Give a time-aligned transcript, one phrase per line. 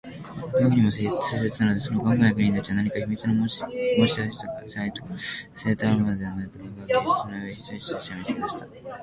[0.59, 3.67] 農夫にも痛切なので、その頑固な役人たちは何か秘密の申し合
[4.07, 8.53] せとか不正とかでもあるのではないかとかぎ廻り、その上、一人の指導者を見つけ出し
[8.83, 8.97] た